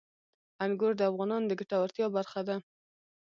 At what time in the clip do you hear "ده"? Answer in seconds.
2.47-2.55